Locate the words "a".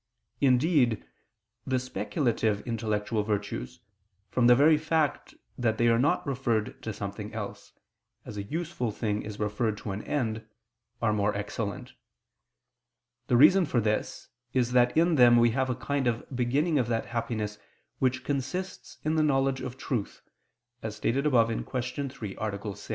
8.35-8.41, 15.69-15.75, 22.39-22.49